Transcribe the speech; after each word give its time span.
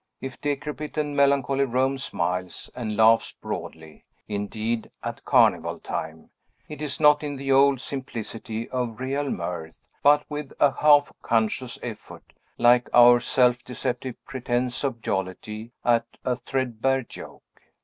If 0.19 0.41
decrepit 0.41 0.97
and 0.97 1.15
melancholy 1.15 1.63
Rome 1.65 1.99
smiles, 1.99 2.71
and 2.73 2.97
laughs 2.97 3.33
broadly, 3.39 4.03
indeed, 4.27 4.89
at 5.03 5.23
carnival 5.25 5.77
time, 5.79 6.31
it 6.67 6.81
is 6.81 6.99
not 6.99 7.21
in 7.21 7.35
the 7.35 7.51
old 7.51 7.79
simplicity 7.79 8.67
of 8.71 8.99
real 8.99 9.29
mirth, 9.29 9.87
but 10.01 10.25
with 10.27 10.53
a 10.59 10.71
half 10.81 11.13
conscious 11.21 11.77
effort, 11.83 12.33
like 12.57 12.89
our 12.95 13.19
self 13.19 13.63
deceptive 13.63 14.15
pretence 14.25 14.83
of 14.83 15.03
jollity 15.03 15.71
at 15.85 16.07
a 16.25 16.35
threadbare 16.35 17.03
joke. 17.03 17.43